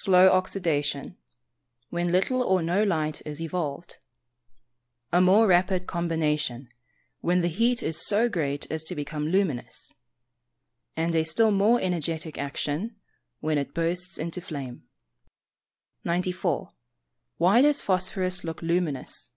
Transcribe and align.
slow 0.00 0.28
oxydation, 0.30 1.16
when 1.88 2.10
little 2.10 2.42
or 2.42 2.60
no 2.60 2.82
light 2.82 3.22
is 3.24 3.40
evolved; 3.40 3.98
a 5.12 5.20
more 5.20 5.46
rapid 5.46 5.86
combination, 5.86 6.68
when 7.20 7.40
the 7.40 7.46
heat 7.46 7.80
is 7.80 8.04
so 8.04 8.28
great 8.28 8.66
as 8.68 8.82
to 8.82 8.96
become 8.96 9.28
luminous; 9.28 9.92
and 10.96 11.14
a 11.14 11.22
still 11.22 11.52
more 11.52 11.80
energetic 11.80 12.36
action, 12.36 12.96
when 13.38 13.56
it 13.56 13.72
bursts 13.74 14.18
into 14.18 14.40
flame. 14.40 14.88
94. 16.02 16.70
_Why 17.40 17.62
does 17.62 17.80
phosphorous 17.80 18.42
look 18.42 18.60
luminous? 18.60 19.30